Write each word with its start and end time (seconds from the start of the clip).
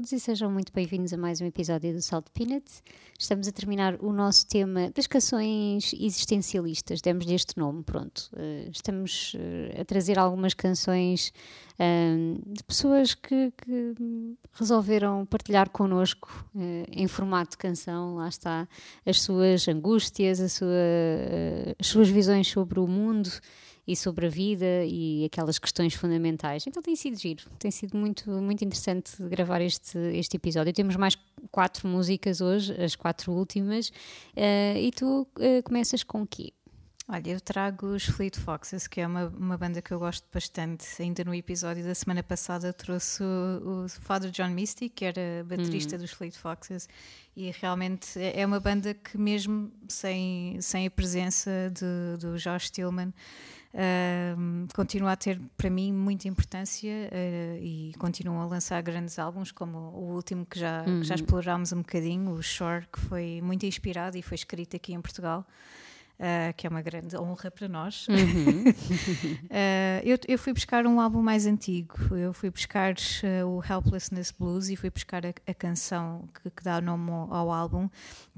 Todos 0.00 0.12
e 0.12 0.18
sejam 0.18 0.50
muito 0.50 0.72
bem-vindos 0.72 1.12
a 1.12 1.16
mais 1.18 1.42
um 1.42 1.44
episódio 1.44 1.92
do 1.92 2.00
Salt 2.00 2.24
Peanuts. 2.32 2.82
Estamos 3.18 3.46
a 3.46 3.52
terminar 3.52 3.98
o 4.00 4.14
nosso 4.14 4.46
tema 4.46 4.90
das 4.94 5.06
canções 5.06 5.92
existencialistas, 5.92 7.02
demos-lhe 7.02 7.34
este 7.34 7.58
nome, 7.58 7.82
pronto. 7.82 8.30
Uh, 8.32 8.70
estamos 8.72 9.34
uh, 9.34 9.78
a 9.78 9.84
trazer 9.84 10.18
algumas 10.18 10.54
canções 10.54 11.34
uh, 11.74 12.40
de 12.50 12.64
pessoas 12.64 13.14
que, 13.14 13.52
que, 13.58 13.94
resolveram 14.54 15.26
partilhar 15.26 15.68
connosco 15.68 16.46
em 16.90 17.06
formato 17.06 17.50
de 17.50 17.58
canção, 17.58 18.14
lá 18.14 18.28
está, 18.28 18.66
as 19.04 19.20
suas 19.20 19.68
angústias, 19.68 20.38
sua, 20.50 20.66
as 21.78 21.86
suas 21.86 22.08
visões 22.08 22.48
sobre 22.48 22.80
o 22.80 22.86
mundo 22.86 23.30
e 23.90 23.96
sobre 23.96 24.26
a 24.26 24.28
vida 24.28 24.84
e 24.84 25.24
aquelas 25.24 25.58
questões 25.58 25.94
fundamentais. 25.94 26.64
Então 26.64 26.80
tem 26.80 26.94
sido 26.94 27.16
giro, 27.18 27.42
tem 27.58 27.72
sido 27.72 27.96
muito, 27.96 28.30
muito 28.30 28.64
interessante 28.64 29.20
gravar 29.24 29.60
este, 29.60 29.98
este 30.14 30.36
episódio. 30.36 30.72
Temos 30.72 30.94
mais 30.94 31.18
quatro 31.50 31.88
músicas 31.88 32.40
hoje, 32.40 32.72
as 32.80 32.94
quatro 32.94 33.32
últimas, 33.32 33.88
uh, 33.88 34.78
e 34.78 34.92
tu 34.92 35.22
uh, 35.22 35.62
começas 35.64 36.04
com 36.04 36.22
o 36.22 36.26
quê? 36.26 36.52
Olha, 37.12 37.30
eu 37.30 37.40
trago 37.40 37.86
os 37.86 38.04
Fleet 38.04 38.38
Foxes, 38.38 38.86
que 38.86 39.00
é 39.00 39.06
uma, 39.06 39.26
uma 39.36 39.58
banda 39.58 39.82
que 39.82 39.90
eu 39.90 39.98
gosto 39.98 40.24
bastante. 40.32 40.86
Ainda 41.00 41.24
no 41.24 41.34
episódio 41.34 41.82
da 41.82 41.92
semana 41.92 42.22
passada 42.22 42.72
trouxe 42.72 43.24
o, 43.24 43.86
o 43.86 43.88
Father 43.88 44.30
John 44.30 44.50
Misty, 44.50 44.88
que 44.88 45.04
era 45.04 45.44
baterista 45.44 45.96
uhum. 45.96 46.02
dos 46.02 46.12
Fleet 46.12 46.36
Foxes, 46.36 46.88
e 47.36 47.50
realmente 47.50 48.16
é, 48.16 48.42
é 48.42 48.46
uma 48.46 48.60
banda 48.60 48.94
que, 48.94 49.18
mesmo 49.18 49.72
sem, 49.88 50.60
sem 50.60 50.86
a 50.86 50.90
presença 50.90 51.50
de, 51.74 52.24
do 52.24 52.38
Josh 52.38 52.70
Tillman, 52.70 53.12
Uh, 53.72 54.66
continua 54.74 55.12
a 55.12 55.16
ter 55.16 55.40
para 55.56 55.70
mim 55.70 55.92
muita 55.92 56.26
importância 56.26 56.90
uh, 56.90 57.56
e 57.62 57.92
continuam 57.98 58.40
a 58.40 58.46
lançar 58.46 58.82
grandes 58.82 59.18
álbuns, 59.18 59.52
como 59.52 59.78
o 59.78 60.14
último 60.14 60.44
que 60.44 60.58
já, 60.58 60.80
uhum. 60.80 61.00
que 61.00 61.06
já 61.06 61.14
uhum. 61.14 61.20
explorámos 61.20 61.72
um 61.72 61.78
bocadinho, 61.78 62.32
o 62.32 62.42
Shore, 62.42 62.86
que 62.92 62.98
foi 62.98 63.40
muito 63.42 63.64
inspirado 63.64 64.16
e 64.16 64.22
foi 64.22 64.34
escrito 64.34 64.74
aqui 64.74 64.92
em 64.92 65.00
Portugal 65.00 65.46
uh, 66.20 66.52
que 66.56 66.66
é 66.66 66.70
uma 66.70 66.82
grande 66.82 67.16
honra 67.16 67.50
para 67.50 67.66
nós. 67.66 68.06
Uhum. 68.08 68.64
uh, 68.68 70.00
eu, 70.04 70.18
eu, 70.28 70.38
fui 70.38 70.52
buscar 70.52 70.86
um 70.86 71.00
álbum 71.00 71.22
mais 71.22 71.46
antigo, 71.46 72.14
eu 72.14 72.32
fui 72.32 72.50
buscar 72.50 72.94
uh, 72.94 73.46
o 73.46 73.64
Helplessness 73.64 74.30
Blues 74.30 74.68
e 74.68 74.76
fui 74.76 74.90
buscar 74.90 75.24
a, 75.24 75.32
a 75.46 75.54
canção 75.54 76.28
que, 76.34 76.50
que, 76.50 76.62
dá 76.62 76.78
o 76.78 76.80
nome 76.80 77.10
ao, 77.10 77.34
ao, 77.34 77.50
álbum, 77.50 77.88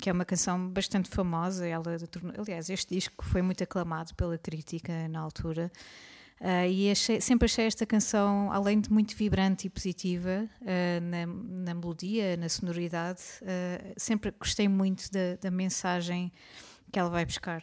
que 0.00 0.08
é 0.08 0.12
uma 0.12 0.24
canção 0.24 0.68
bastante 0.68 1.10
famosa. 1.10 1.66
Ela, 1.66 1.96
aliás, 2.38 2.70
este 2.70 2.94
disco 2.94 3.24
foi 3.24 3.42
muito 3.42 3.62
aclamado 3.62 4.14
pela 4.14 4.38
crítica 4.38 5.08
na 5.08 5.20
altura. 5.20 5.70
Uh, 6.40 6.66
e 6.68 6.90
achei, 6.90 7.20
sempre 7.20 7.44
achei 7.44 7.66
esta 7.66 7.86
canção, 7.86 8.50
além 8.50 8.80
de 8.80 8.92
muito 8.92 9.14
vibrante 9.14 9.68
e 9.68 9.70
positiva 9.70 10.50
uh, 10.60 11.00
na, 11.00 11.24
na, 11.24 11.72
melodia, 11.72 12.36
na 12.36 12.48
sonoridade, 12.48 13.22
uh, 13.42 13.92
sempre 13.96 14.32
gostei 14.32 14.66
muito 14.66 15.08
da, 15.12 15.36
da 15.40 15.52
mensagem 15.52 16.32
que 16.92 16.98
ela 16.98 17.10
vai 17.10 17.24
buscar. 17.24 17.62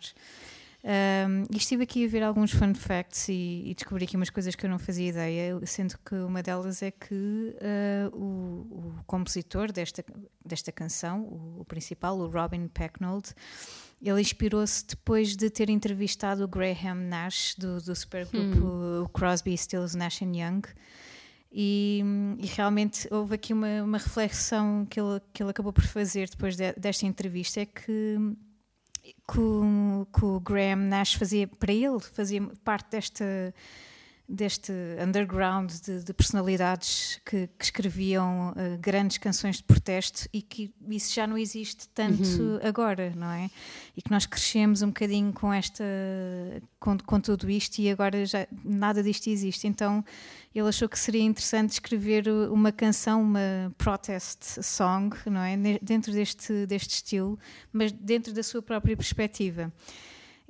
Um, 0.82 1.44
e 1.54 1.58
estive 1.58 1.84
aqui 1.84 2.06
a 2.06 2.08
ver 2.08 2.24
alguns 2.24 2.52
fun 2.52 2.74
facts 2.74 3.28
e, 3.28 3.64
e, 3.66 3.74
descobri 3.74 4.06
aqui 4.06 4.16
umas 4.16 4.30
coisas 4.30 4.56
que 4.56 4.66
eu 4.66 4.70
não 4.70 4.80
fazia 4.80 5.10
ideia, 5.10 5.60
sendo 5.66 5.96
que 6.06 6.16
uma 6.16 6.42
delas 6.42 6.82
é 6.82 6.90
que 6.90 7.14
uh, 7.14 8.16
o, 8.16 8.96
o, 9.00 9.04
compositor 9.06 9.74
desta, 9.74 10.06
desta 10.44 10.72
canção, 10.72 11.24
o, 11.24 11.60
o, 11.60 11.66
principal, 11.66 12.18
o 12.18 12.28
Robin 12.30 12.70
Pecknold, 12.70 13.34
ele 14.02 14.22
inspirou-se 14.22 14.88
depois 14.88 15.36
de 15.36 15.50
ter 15.50 15.70
entrevistado 15.70 16.46
o 16.46 16.48
Graham 16.48 16.96
Nash 16.96 17.56
do, 17.58 17.82
do 17.82 17.94
supergrupo 17.94 18.66
hum. 18.66 19.06
Crosby, 19.12 19.58
Stills, 19.58 19.98
Nash 19.98 20.22
Young. 20.22 20.62
E, 21.52 22.02
e, 22.38 22.46
realmente 22.46 23.06
houve 23.12 23.36
aqui 23.36 23.52
uma, 23.52 23.84
uma 23.84 23.98
reflexão 23.98 24.86
que 24.86 24.98
ele, 24.98 25.20
que 25.34 25.44
ele 25.44 25.50
acabou 25.50 25.74
por 25.74 25.84
fazer 25.84 26.30
depois 26.30 26.56
de, 26.56 26.72
desta 26.74 27.06
entrevista: 27.06 27.60
é 27.60 27.66
que 27.66 28.18
que 29.32 29.40
o, 29.40 30.08
que 30.14 30.26
o 30.26 30.40
Graham 30.40 30.88
Nash 30.88 31.16
fazia 31.16 31.48
para 31.48 31.74
ele, 31.74 32.00
fazia 32.00 32.42
parte 32.64 32.92
desta 32.92 33.54
deste 34.30 34.72
underground 35.04 35.72
de, 35.84 36.04
de 36.04 36.14
personalidades 36.14 37.20
que, 37.26 37.50
que 37.58 37.66
escreviam 37.66 38.52
uh, 38.52 38.78
grandes 38.80 39.18
canções 39.18 39.58
de 39.58 39.64
protesto 39.64 40.30
e 40.32 40.42
que 40.42 40.72
isso 40.88 41.14
já 41.14 41.26
não 41.26 41.36
existe 41.36 41.90
tanto 41.90 42.22
uhum. 42.22 42.60
agora, 42.62 43.12
não 43.16 43.32
é? 43.32 43.50
E 43.98 44.02
que 44.04 44.12
nós 44.12 44.28
crescemos 44.28 44.84
um 44.84 44.88
bocadinho 44.88 45.34
com 45.34 45.52
esta 45.52 45.84
com, 46.80 46.98
com 47.00 47.20
tudo 47.20 47.50
isto 47.50 47.80
e 47.80 47.90
agora 47.90 48.24
já 48.26 48.48
nada 48.64 49.02
disto 49.02 49.28
existe. 49.28 49.68
Então 49.68 50.06
ele 50.54 50.68
achou 50.70 50.88
que 50.88 50.98
seria 50.98 51.24
interessante 51.24 51.72
escrever 51.72 52.28
uma 52.52 52.72
canção, 52.72 53.22
uma 53.22 53.74
protest 53.78 54.62
song, 54.62 55.16
não 55.26 55.42
é? 55.42 55.58
Dentro 55.82 56.12
deste, 56.14 56.66
deste 56.68 56.96
estilo, 56.96 57.40
mas 57.74 57.92
dentro 57.92 58.32
da 58.32 58.44
sua 58.44 58.62
própria 58.62 58.96
perspectiva. 58.96 59.74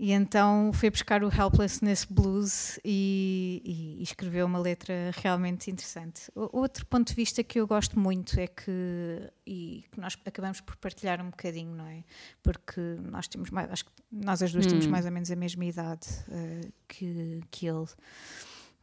E 0.01 0.13
então 0.13 0.71
foi 0.71 0.89
buscar 0.89 1.25
o 1.25 1.27
Helplessness 1.27 2.05
Blues 2.05 2.79
e, 2.85 3.61
e, 3.65 3.99
e, 3.99 4.03
escreveu 4.03 4.45
uma 4.45 4.57
letra 4.57 4.93
realmente 5.21 5.69
interessante. 5.69 6.31
O, 6.33 6.61
outro 6.61 6.85
ponto 6.85 7.09
de 7.09 7.13
vista 7.13 7.43
que 7.43 7.59
eu 7.59 7.67
gosto 7.67 7.99
muito 7.99 8.39
é 8.39 8.47
que, 8.47 9.29
e 9.45 9.83
que 9.91 9.99
nós 9.99 10.17
acabamos 10.25 10.61
por 10.61 10.77
partilhar 10.77 11.19
um 11.21 11.29
bocadinho, 11.29 11.75
não 11.75 11.85
é? 11.85 12.05
Porque 12.41 12.79
nós 13.11 13.27
temos 13.27 13.49
mais, 13.49 13.69
acho 13.69 13.83
que 13.83 13.91
nós 14.09 14.41
as 14.41 14.53
duas 14.53 14.67
hum. 14.67 14.69
temos 14.69 14.87
mais 14.87 15.05
ou 15.05 15.11
menos 15.11 15.29
a 15.29 15.35
mesma 15.35 15.65
idade 15.65 16.07
uh, 16.29 16.71
que, 16.87 17.41
que 17.51 17.67
ele. 17.67 17.87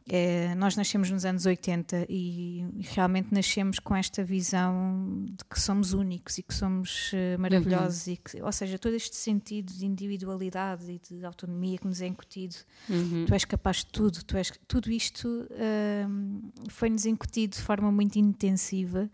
É, 0.09 0.55
nós 0.55 0.77
nascemos 0.77 1.11
nos 1.11 1.25
anos 1.25 1.45
80 1.45 2.05
e 2.07 2.65
realmente 2.93 3.27
nascemos 3.33 3.77
com 3.77 3.93
esta 3.93 4.23
visão 4.23 5.25
de 5.29 5.43
que 5.43 5.59
somos 5.59 5.91
únicos 5.91 6.37
e 6.37 6.43
que 6.43 6.53
somos 6.53 7.11
uh, 7.11 7.37
maravilhosos, 7.37 8.07
uhum. 8.07 8.13
e 8.13 8.17
que, 8.17 8.41
ou 8.41 8.51
seja, 8.51 8.79
todo 8.79 8.95
este 8.95 9.17
sentido 9.17 9.73
de 9.73 9.85
individualidade 9.85 10.89
e 10.89 10.97
de 10.97 11.25
autonomia 11.25 11.77
que 11.77 11.85
nos 11.85 11.99
é 11.99 12.07
incutido. 12.07 12.55
Uhum. 12.89 13.25
Tu 13.27 13.33
és 13.33 13.43
capaz 13.43 13.77
de 13.77 13.87
tudo, 13.87 14.23
tu 14.23 14.37
és, 14.37 14.49
tudo 14.65 14.89
isto 14.89 15.27
uh, 15.27 16.69
foi-nos 16.69 17.05
incutido 17.05 17.57
de 17.57 17.61
forma 17.61 17.91
muito 17.91 18.17
intensiva 18.17 19.09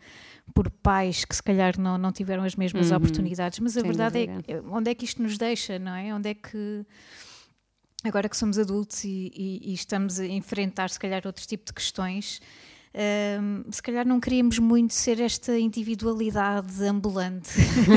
por 0.54 0.70
pais 0.70 1.26
que 1.26 1.36
se 1.36 1.42
calhar 1.42 1.80
não, 1.80 1.98
não 1.98 2.12
tiveram 2.12 2.44
as 2.44 2.56
mesmas 2.56 2.92
uhum. 2.92 2.98
oportunidades, 2.98 3.58
mas 3.58 3.76
a 3.76 3.82
Sem 3.82 3.90
verdade 3.90 4.28
dúvida. 4.28 4.44
é 4.48 4.62
onde 4.62 4.92
é 4.92 4.94
que 4.94 5.06
isto 5.06 5.24
nos 5.24 5.40
deixa, 5.40 5.80
não 5.80 5.96
é? 5.96 6.14
Onde 6.14 6.30
é 6.30 6.34
que 6.36 6.86
agora 8.04 8.28
que 8.28 8.38
somos 8.38 8.60
adultos 8.60 9.04
e, 9.04 9.32
e, 9.34 9.72
e, 9.72 9.74
estamos 9.74 10.20
a 10.20 10.26
enfrentar, 10.26 10.90
se 10.90 11.00
calhar, 11.00 11.22
outro 11.26 11.46
tipo 11.48 11.66
de 11.66 11.74
questões, 11.74 12.42
um, 13.42 13.72
se 13.72 13.82
calhar 13.82 14.06
não 14.06 14.20
queríamos 14.20 14.60
muito 14.60 14.94
ser 14.94 15.20
esta 15.20 15.58
individualidade 15.58 16.84
ambulante 16.84 17.50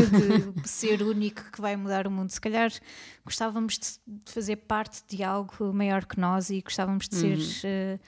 de 0.62 0.68
ser 0.68 1.02
único 1.02 1.50
que 1.52 1.60
vai 1.60 1.76
mudar 1.76 2.06
o 2.06 2.10
mundo. 2.10 2.30
Se 2.30 2.40
calhar 2.40 2.72
gostávamos 3.24 3.78
de, 3.78 3.98
fazer 4.24 4.56
parte 4.56 5.02
de 5.06 5.22
algo 5.22 5.72
maior 5.74 6.06
que 6.06 6.18
nós 6.18 6.48
e 6.48 6.62
gostávamos 6.62 7.08
de 7.08 7.16
ser 7.16 7.38
uh, 7.38 8.00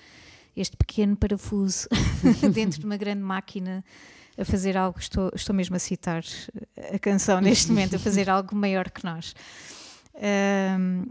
este 0.57 0.79
pequeno 0.79 1.15
parafuso 1.15 1.89
dentro 2.55 2.81
de 2.81 2.87
uma 2.87 2.97
grande 2.97 3.23
máquina 3.23 3.85
a 4.39 4.45
fazer 4.45 4.75
algo. 4.75 4.99
Estou, 4.99 5.31
estou 5.35 5.55
mesmo 5.55 5.77
a 5.77 5.79
citar 5.79 6.25
a 6.91 6.99
canção 6.99 7.39
neste 7.43 7.69
momento, 7.69 7.97
a 7.97 7.99
fazer 7.99 8.31
algo 8.31 8.57
maior 8.57 8.89
que 8.89 9.05
nós 9.05 9.35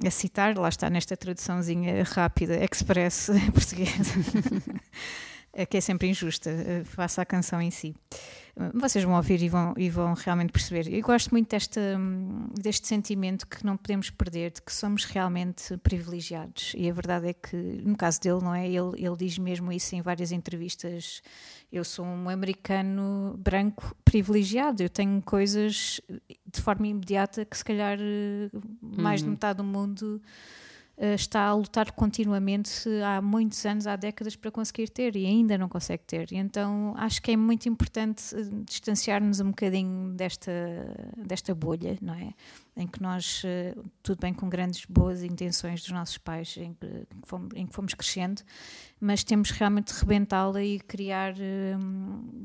a 0.06 0.12
citar, 0.12 0.58
lá 0.58 0.70
está 0.70 0.90
nesta 0.90 1.16
traduçãozinha 1.16 2.04
rápida, 2.04 2.64
express 2.64 3.30
portuguesa, 3.54 4.14
que 5.70 5.78
é 5.78 5.82
sempre 5.82 6.10
injusta, 6.10 6.50
uh, 6.50 6.86
faça 6.86 7.22
a 7.22 7.26
canção 7.26 7.62
em 7.62 7.72
si. 7.72 7.96
Vocês 8.74 9.04
vão 9.04 9.16
ouvir 9.16 9.42
e 9.44 9.50
vão, 9.50 9.74
e 9.78 9.90
vão 9.90 10.14
realmente 10.16 10.52
perceber. 10.52 10.92
Eu 10.92 11.02
gosto 11.04 11.30
muito 11.32 11.50
desta, 11.50 11.80
deste 12.60 12.88
sentimento 12.88 13.46
que 13.46 13.64
não 13.64 13.78
podemos 13.78 14.10
perder, 14.10 14.52
de 14.52 14.62
que 14.62 14.74
somos 14.74 15.06
realmente 15.06 15.78
privilegiados. 15.78 16.74
E 16.76 16.90
a 16.90 16.94
verdade 16.94 17.28
é 17.28 17.34
que, 17.34 17.56
no 17.56 17.96
caso 17.96 18.20
dele, 18.20 18.42
não 18.42 18.54
é? 18.54 18.68
Ele, 18.68 18.94
ele 18.98 19.16
diz 19.16 19.38
mesmo 19.38 19.72
isso 19.72 19.96
em 19.96 20.02
várias 20.02 20.32
entrevistas. 20.32 21.22
Eu 21.72 21.84
sou 21.84 22.04
um 22.06 22.30
americano 22.30 23.36
branco 23.38 23.96
privilegiado. 24.04 24.82
Eu 24.82 24.90
tenho 24.90 25.22
coisas 25.22 26.02
de 26.52 26.62
forma 26.62 26.88
imediata 26.88 27.46
que, 27.46 27.58
se 27.58 27.64
calhar, 27.64 28.00
mais 28.82 29.22
uhum. 29.22 29.28
de 29.28 29.32
metade 29.32 29.58
do 29.58 29.64
mundo 29.64 30.22
eh, 30.22 30.67
está 30.98 31.46
a 31.46 31.54
lutar 31.54 31.92
continuamente 31.92 32.90
há 33.06 33.22
muitos 33.22 33.64
anos, 33.66 33.86
há 33.86 33.96
décadas 33.96 34.36
para 34.36 34.50
conseguir 34.50 34.90
ter 34.90 35.16
e 35.16 35.28
ainda 35.28 35.56
não 35.56 35.70
consegue 35.70 36.04
ter. 36.04 36.34
Então 36.34 36.96
acho 36.98 37.22
que 37.22 37.32
é 37.32 37.38
muito 37.38 37.70
importante 37.70 38.36
eh, 38.36 38.42
distanciar-nos 38.66 39.40
um 39.40 39.50
bocadinho 39.50 40.14
desta, 40.14 40.52
desta 41.16 41.54
bolha, 41.54 41.96
não 42.02 42.16
é? 42.16 42.34
Em 42.76 42.88
que 42.88 43.00
nós, 43.00 43.44
eh, 43.46 43.76
tudo 44.02 44.20
bem 44.22 44.34
com 44.34 44.50
grandes 44.50 44.86
boas 44.86 45.22
intenções 45.24 45.82
dos 45.82 45.92
nossos 45.92 46.18
pais, 46.18 46.58
em 46.58 46.74
que 46.74 47.08
fomos, 47.26 47.50
em 47.56 47.68
que 47.68 47.74
fomos 47.74 47.94
crescendo, 47.94 48.42
mas 49.00 49.24
temos 49.24 49.52
realmente 49.52 49.94
de 49.94 50.00
rebentá-la 50.00 50.64
e 50.64 50.80
criar, 50.80 51.36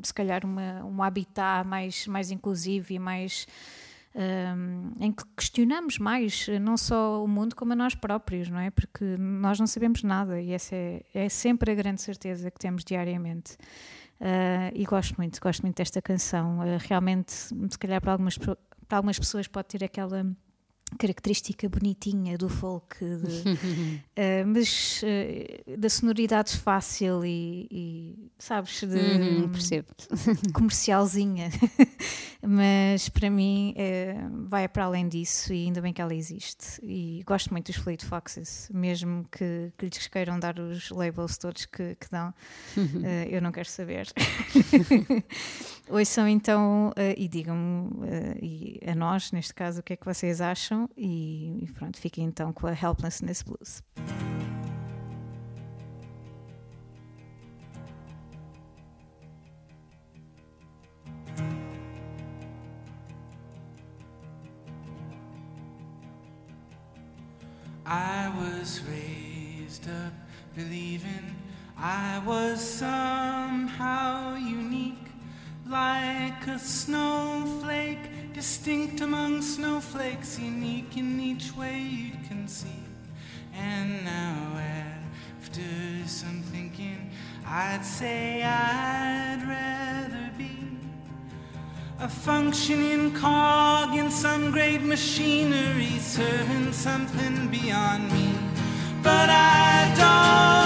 se 0.03 0.13
calhar, 0.13 0.45
uma, 0.45 0.85
um 0.85 1.03
habitat 1.03 1.67
mais, 1.67 2.07
mais 2.07 2.31
inclusivo 2.31 2.93
e 2.93 2.99
mais 2.99 3.47
um, 4.15 4.93
em 5.01 5.11
que 5.11 5.23
questionamos 5.37 5.99
mais 5.99 6.47
não 6.61 6.77
só 6.77 7.25
o 7.25 7.29
mundo 7.29 7.57
como 7.57 7.73
a 7.73 7.77
nós 7.77 7.95
próprios, 7.95 8.49
não 8.49 8.59
é? 8.59 8.71
Porque 8.71 9.05
nós 9.19 9.59
não 9.59 9.67
sabemos 9.67 10.03
nada 10.03 10.41
e 10.41 10.53
essa 10.53 10.75
é, 10.75 11.03
é 11.15 11.29
sempre 11.29 11.73
a 11.73 11.75
grande 11.75 12.03
certeza 12.03 12.51
que 12.51 12.59
temos 12.59 12.85
diariamente. 12.85 13.57
Uh, 14.21 14.71
e 14.75 14.85
gosto 14.85 15.17
muito, 15.17 15.41
gosto 15.41 15.63
muito 15.63 15.77
desta 15.77 16.01
canção. 16.01 16.61
Uh, 16.61 16.79
realmente, 16.79 17.33
se 17.33 17.79
calhar 17.79 18.01
para 18.01 18.13
algumas, 18.13 18.39
para 18.39 18.57
algumas 18.91 19.19
pessoas 19.19 19.49
pode 19.49 19.69
ter 19.69 19.83
aquela 19.83 20.25
característica 20.99 21.69
bonitinha 21.69 22.37
do 22.37 22.49
folk, 22.49 22.99
de, 22.99 23.51
uh, 23.51 24.47
mas 24.47 25.03
uh, 25.03 25.79
da 25.79 25.89
sonoridade 25.89 26.57
fácil 26.57 27.25
e, 27.25 27.67
e 27.71 28.31
sabes, 28.39 28.81
de 28.81 28.97
uhum, 28.97 29.51
comercialzinha. 30.53 31.51
mas 32.45 33.09
para 33.09 33.31
mim 33.31 33.75
uh, 33.77 34.49
vai 34.49 34.69
para 34.69 34.85
além 34.85 35.09
disso 35.09 35.53
e 35.53 35.67
ainda 35.67 35.81
bem 35.81 35.93
que 35.93 36.03
ela 36.03 36.15
existe. 36.15 36.81
E 36.83 37.23
gosto 37.27 37.51
muito 37.51 37.73
dos 37.73 37.77
Fleet 37.77 38.05
Foxes, 38.05 38.69
mesmo 38.73 39.27
que, 39.31 39.73
que 39.79 39.87
lhes 39.87 40.07
queiram 40.09 40.39
dar 40.39 40.59
os 40.59 40.91
labels 40.91 41.39
todos 41.39 41.67
que, 41.67 41.95
que 41.95 42.11
dão, 42.11 42.35
eu 43.31 43.41
não 43.41 43.53
quero 43.53 43.69
saber. 43.69 44.09
Ouçam 45.89 46.29
então 46.29 46.93
e 47.17 47.29
digam 47.29 47.91
e 48.41 48.81
a 48.87 48.95
nós, 48.95 49.33
neste 49.33 49.55
caso, 49.55 49.81
o 49.81 49.83
que 49.83 49.93
é 49.93 49.97
que 49.97 50.05
vocês 50.05 50.41
acham 50.41 50.89
e, 50.97 51.65
e 51.65 51.67
pronto, 51.73 51.99
fiquem 51.99 52.25
então 52.25 52.53
com 52.53 52.67
a 52.67 52.73
Helplessness 52.73 53.43
Blues. 53.43 53.83
I 67.93 68.33
was 68.39 68.81
raised 68.89 69.87
up 69.87 70.15
believing 70.57 71.37
I 71.77 72.23
was 72.25 72.59
somehow 72.59 74.35
unique, 74.35 75.09
like 75.69 76.47
a 76.47 76.59
snowflake 76.59 78.33
distinct 78.33 79.03
among 79.03 79.43
snowflakes, 79.43 80.39
unique 80.39 80.97
in 80.97 81.21
each 81.21 81.55
way 81.55 81.81
you'd 81.81 82.27
conceive. 82.29 82.71
And 83.53 84.03
now, 84.07 84.59
after 85.39 85.61
some 86.07 86.41
thinking, 86.45 87.11
I'd 87.47 87.85
say 87.85 88.43
I'd 88.43 89.45
rather 89.47 89.82
a 92.03 92.09
functioning 92.09 93.15
cog 93.15 93.97
in 93.97 94.11
some 94.11 94.51
great 94.51 94.83
machinery, 94.83 95.99
serving 96.01 96.73
something 96.73 97.47
beyond 97.49 98.11
me. 98.13 98.35
But 99.05 99.31
I 99.31 99.95
don't. 99.97 100.62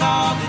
call 0.00 0.39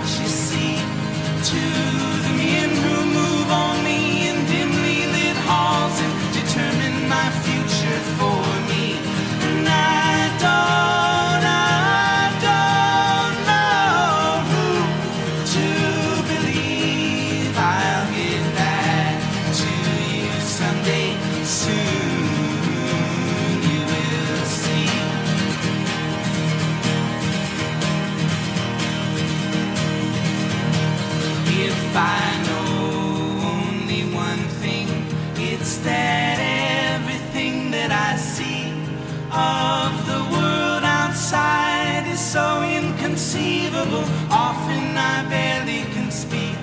inconceivable. 43.72 44.04
Often 44.30 44.96
I 44.96 45.26
barely 45.28 45.84
can 45.92 46.10
speak. 46.10 46.56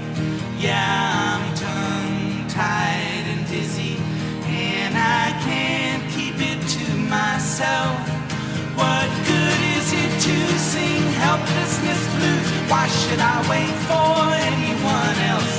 Yeah, 0.60 1.42
I'm 1.42 1.56
tongue 1.56 2.48
tied 2.48 3.26
and 3.28 3.48
dizzy, 3.48 3.98
and 4.46 4.96
I 4.96 5.32
can't 5.44 6.04
keep 6.12 6.36
it 6.38 6.62
to 6.68 6.96
myself. 7.10 7.98
What 8.76 9.10
good 9.28 9.60
is 9.78 9.94
it 9.94 10.12
to 10.28 10.60
sing 10.60 11.04
helplessness 11.24 12.02
blues? 12.16 12.70
Why 12.70 12.88
should 12.88 13.20
I 13.20 13.38
wait 13.50 13.76
for 13.88 14.36
anyone 14.54 15.18
else? 15.30 15.59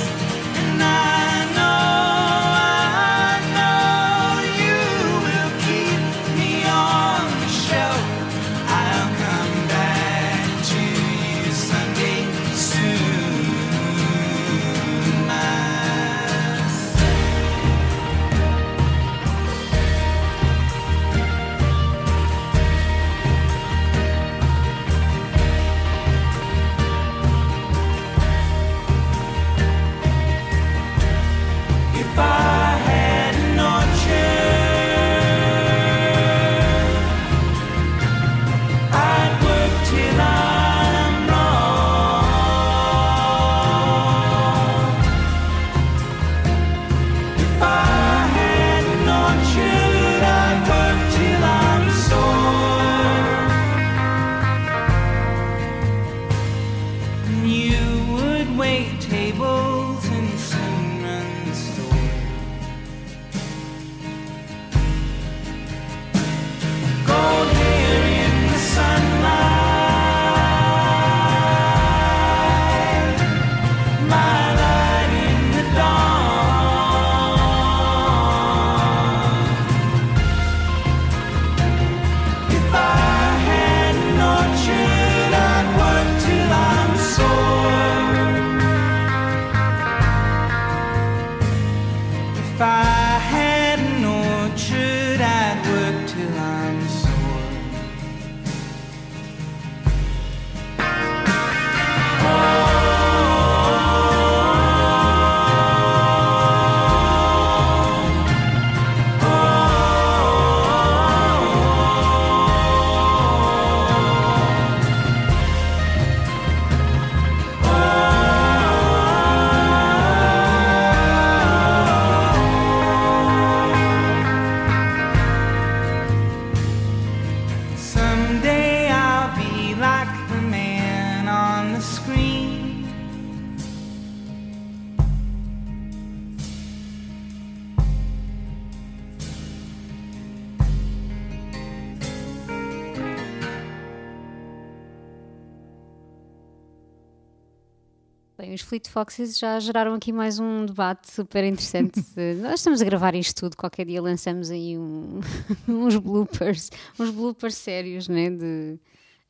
Foxes 148.91 149.39
já 149.39 149.57
geraram 149.57 149.93
aqui 149.93 150.11
mais 150.11 150.37
um 150.37 150.65
debate 150.65 151.09
super 151.09 151.45
interessante. 151.45 152.03
Nós 152.43 152.55
estamos 152.59 152.81
a 152.81 152.85
gravar 152.85 153.15
isto 153.15 153.39
tudo, 153.39 153.55
qualquer 153.55 153.85
dia 153.85 154.01
lançamos 154.01 154.51
aí 154.51 154.77
um, 154.77 155.21
uns 155.65 155.95
bloopers, 155.95 156.69
uns 156.99 157.09
bloopers 157.09 157.55
sérios, 157.55 158.09
né? 158.09 158.29
De 158.29 158.77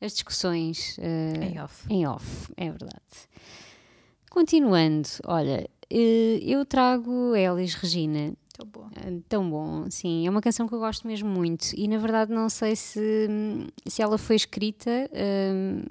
as 0.00 0.14
discussões 0.14 0.98
uh, 0.98 1.44
em 1.44 1.60
off. 1.60 1.86
Em 1.88 2.06
off, 2.08 2.52
é 2.56 2.70
verdade. 2.70 3.28
Continuando, 4.28 5.08
olha, 5.26 5.70
eh, 5.88 6.40
eu 6.42 6.64
trago 6.64 7.36
Elis 7.36 7.74
Regina 7.74 8.34
Tão 8.62 8.82
bom. 8.82 8.90
Ah, 8.96 9.20
tão 9.28 9.50
bom, 9.50 9.90
sim. 9.90 10.26
É 10.26 10.30
uma 10.30 10.40
canção 10.40 10.68
que 10.68 10.74
eu 10.74 10.78
gosto 10.78 11.06
mesmo 11.06 11.28
muito 11.28 11.72
e 11.76 11.88
na 11.88 11.98
verdade 11.98 12.32
não 12.32 12.48
sei 12.48 12.76
se, 12.76 13.28
se 13.86 14.02
ela 14.02 14.18
foi 14.18 14.36
escrita 14.36 14.90
um, 15.54 15.82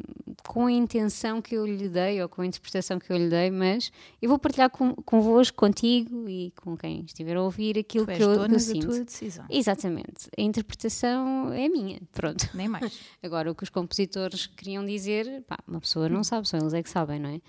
com 0.47 0.65
a 0.65 0.71
intenção 0.71 1.41
que 1.41 1.55
eu 1.55 1.65
lhe 1.65 1.89
dei 1.89 2.21
ou 2.21 2.29
com 2.29 2.41
a 2.41 2.45
interpretação 2.45 2.99
que 2.99 3.11
eu 3.11 3.17
lhe 3.17 3.29
dei, 3.29 3.51
mas 3.51 3.91
eu 4.21 4.29
vou 4.29 4.39
partilhar 4.39 4.69
com, 4.69 4.93
convosco, 4.95 5.57
contigo 5.57 6.27
e 6.27 6.51
com 6.61 6.77
quem 6.77 7.03
estiver 7.05 7.35
a 7.37 7.41
ouvir 7.41 7.77
aquilo 7.77 8.05
tu 8.05 8.13
que 8.13 8.23
eu, 8.23 8.27
dona 8.35 8.45
eu 8.45 8.49
da 8.49 8.59
sinto. 8.59 8.87
tua 8.87 9.03
decisão. 9.03 9.45
Exatamente. 9.49 10.29
A 10.37 10.41
interpretação 10.41 11.51
é 11.53 11.67
minha, 11.69 11.99
pronto. 12.11 12.49
Nem 12.53 12.67
mais. 12.67 12.99
Agora, 13.21 13.51
o 13.51 13.55
que 13.55 13.63
os 13.63 13.69
compositores 13.69 14.47
queriam 14.47 14.85
dizer, 14.85 15.43
pá, 15.47 15.57
uma 15.67 15.79
pessoa 15.79 16.09
não 16.09 16.23
sabe, 16.23 16.47
só 16.47 16.57
eles 16.57 16.73
é 16.73 16.81
que 16.83 16.89
sabem, 16.89 17.19
não 17.19 17.29
é? 17.29 17.41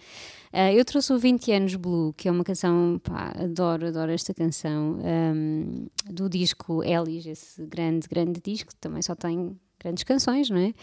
Uh, 0.52 0.76
eu 0.76 0.84
trouxe 0.84 1.12
o 1.12 1.18
20 1.18 1.50
Anos 1.52 1.74
Blue, 1.76 2.12
que 2.12 2.28
é 2.28 2.30
uma 2.30 2.44
canção, 2.44 3.00
pá, 3.02 3.32
adoro, 3.36 3.88
adoro 3.88 4.12
esta 4.12 4.34
canção, 4.34 4.98
um, 5.00 5.86
do 6.10 6.28
disco 6.28 6.84
Ellis, 6.84 7.24
esse 7.26 7.64
grande, 7.64 8.06
grande 8.06 8.40
disco, 8.40 8.74
também 8.76 9.00
só 9.00 9.14
tem 9.14 9.58
grandes 9.80 10.04
canções, 10.04 10.50
não 10.50 10.58
é? 10.58 10.74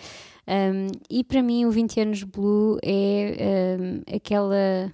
Um, 0.47 0.87
e 1.09 1.23
para 1.23 1.43
mim, 1.43 1.65
o 1.65 1.71
20 1.71 1.99
Anos 2.01 2.23
Blue 2.23 2.79
é 2.83 3.77
um, 3.79 4.15
aquela 4.15 4.91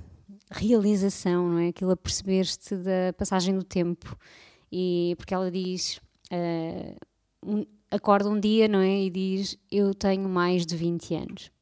realização, 0.52 1.50
não 1.50 1.60
é? 1.60 1.70
Aquilo 1.70 1.92
a 1.92 1.98
perceber-te 1.98 2.76
da 2.76 3.14
passagem 3.18 3.56
do 3.56 3.64
tempo, 3.64 4.18
e 4.72 5.16
porque 5.18 5.34
ela 5.34 5.50
diz. 5.50 6.00
Uh, 6.32 6.96
um, 7.46 7.66
acorda 7.92 8.30
um 8.30 8.40
dia, 8.40 8.68
não 8.68 8.80
é? 8.80 9.04
E 9.04 9.10
diz: 9.10 9.58
Eu 9.72 9.94
tenho 9.94 10.28
mais 10.28 10.66
de 10.66 10.76
20 10.76 11.16
anos. 11.16 11.55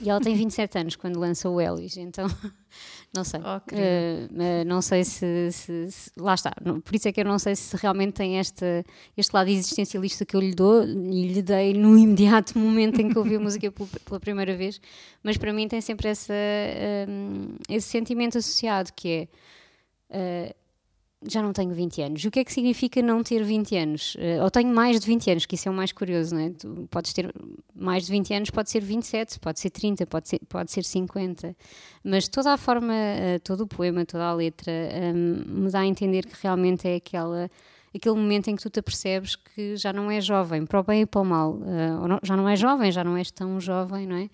E 0.00 0.08
ela 0.08 0.20
tem 0.20 0.34
27 0.34 0.78
anos 0.78 0.96
quando 0.96 1.18
lança 1.18 1.48
o 1.48 1.60
Ellis, 1.60 1.96
então 1.96 2.26
não 3.14 3.22
sei. 3.22 3.40
Oh, 3.40 3.56
uh, 3.56 4.64
não 4.66 4.80
sei 4.80 5.04
se, 5.04 5.50
se, 5.52 5.90
se, 5.90 6.10
Lá 6.16 6.34
está. 6.34 6.52
Por 6.84 6.94
isso 6.94 7.08
é 7.08 7.12
que 7.12 7.20
eu 7.20 7.24
não 7.24 7.38
sei 7.38 7.54
se 7.54 7.76
realmente 7.76 8.14
tem 8.14 8.38
este, 8.38 8.84
este 9.16 9.34
lado 9.34 9.50
existencialista 9.50 10.24
que 10.24 10.34
eu 10.34 10.40
lhe 10.40 10.54
dou 10.54 10.84
e 10.84 11.28
lhe 11.28 11.42
dei 11.42 11.74
no 11.74 11.98
imediato 11.98 12.58
momento 12.58 13.00
em 13.00 13.10
que 13.10 13.18
ouvi 13.18 13.36
a 13.36 13.40
música 13.40 13.70
pela, 13.70 13.88
pela, 14.04 14.20
primeira 14.20 14.56
vez, 14.56 14.80
mas 15.22 15.36
para 15.36 15.52
mim 15.52 15.68
tem 15.68 15.80
sempre 15.80 16.08
essa, 16.08 16.32
um, 17.08 17.56
esse 17.68 17.88
sentimento 17.88 18.38
associado 18.38 18.92
que 18.94 19.28
é. 20.10 20.50
Uh, 20.52 20.59
já 21.28 21.42
não 21.42 21.52
tenho 21.52 21.72
20 21.74 22.02
anos. 22.02 22.24
O 22.24 22.30
que 22.30 22.40
é 22.40 22.44
que 22.44 22.52
significa 22.52 23.02
não 23.02 23.22
ter 23.22 23.42
20 23.44 23.76
anos? 23.76 24.14
Uh, 24.14 24.42
ou 24.42 24.50
tenho 24.50 24.72
mais 24.74 24.98
de 24.98 25.06
20 25.06 25.30
anos, 25.30 25.46
que 25.46 25.54
isso 25.54 25.68
é 25.68 25.70
o 25.70 25.74
mais 25.74 25.92
curioso, 25.92 26.34
não 26.34 26.42
é? 26.42 26.50
Tu 26.50 26.88
podes 26.90 27.12
ter 27.12 27.32
mais 27.74 28.06
de 28.06 28.12
20 28.12 28.34
anos, 28.34 28.50
pode 28.50 28.70
ser 28.70 28.80
27, 28.80 29.38
pode 29.38 29.60
ser 29.60 29.70
30, 29.70 30.06
pode 30.06 30.28
ser, 30.28 30.40
pode 30.48 30.70
ser 30.72 30.84
50. 30.84 31.54
Mas 32.02 32.26
toda 32.28 32.54
a 32.54 32.56
forma, 32.56 32.94
uh, 32.94 33.40
todo 33.44 33.62
o 33.62 33.66
poema, 33.66 34.04
toda 34.06 34.24
a 34.24 34.32
letra 34.32 34.72
um, 35.14 35.62
me 35.62 35.70
dá 35.70 35.80
a 35.80 35.86
entender 35.86 36.24
que 36.26 36.36
realmente 36.42 36.88
é 36.88 36.96
aquela 36.96 37.50
aquele 37.94 38.14
momento 38.14 38.48
em 38.48 38.56
que 38.56 38.62
tu 38.62 38.70
te 38.70 38.78
apercebes 38.78 39.34
que 39.34 39.76
já 39.76 39.92
não 39.92 40.10
és 40.10 40.24
jovem, 40.24 40.64
para 40.64 40.78
o 40.78 40.82
bem 40.84 41.02
e 41.02 41.06
para 41.06 41.20
o 41.20 41.24
mal. 41.24 41.54
Uh, 41.54 42.08
não, 42.08 42.20
já 42.22 42.36
não 42.36 42.48
és 42.48 42.58
jovem, 42.58 42.92
já 42.92 43.02
não 43.02 43.16
és 43.16 43.30
tão 43.30 43.60
jovem, 43.60 44.06
não 44.06 44.16
é? 44.16 44.30